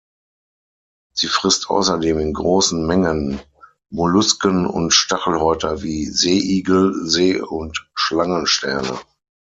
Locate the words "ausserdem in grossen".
1.69-2.87